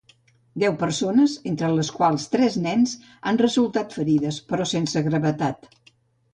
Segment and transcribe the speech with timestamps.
[0.61, 2.97] Deu persones, entre les quals tres nens,
[3.33, 5.73] han resultat ferides, però sense gravetat.